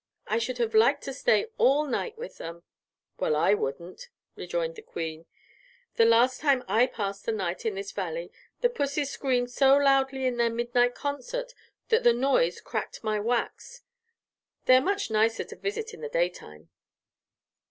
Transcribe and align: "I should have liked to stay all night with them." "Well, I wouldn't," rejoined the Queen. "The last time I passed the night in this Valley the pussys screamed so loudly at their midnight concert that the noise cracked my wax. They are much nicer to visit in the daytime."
"I 0.25 0.39
should 0.39 0.57
have 0.57 0.73
liked 0.73 1.03
to 1.03 1.13
stay 1.13 1.45
all 1.59 1.85
night 1.85 2.17
with 2.17 2.39
them." 2.39 2.63
"Well, 3.19 3.35
I 3.35 3.53
wouldn't," 3.53 4.09
rejoined 4.35 4.73
the 4.75 4.81
Queen. 4.81 5.27
"The 5.93 6.05
last 6.05 6.41
time 6.41 6.63
I 6.67 6.87
passed 6.87 7.23
the 7.27 7.31
night 7.31 7.67
in 7.67 7.75
this 7.75 7.91
Valley 7.91 8.31
the 8.61 8.69
pussys 8.71 9.11
screamed 9.11 9.51
so 9.51 9.77
loudly 9.77 10.25
at 10.25 10.37
their 10.37 10.49
midnight 10.49 10.95
concert 10.95 11.53
that 11.89 12.03
the 12.03 12.13
noise 12.13 12.61
cracked 12.61 13.03
my 13.03 13.19
wax. 13.19 13.83
They 14.65 14.77
are 14.77 14.81
much 14.81 15.11
nicer 15.11 15.43
to 15.43 15.55
visit 15.55 15.93
in 15.93 16.01
the 16.01 16.09
daytime." 16.09 16.71